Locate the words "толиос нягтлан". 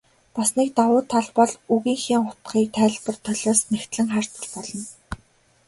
3.25-4.07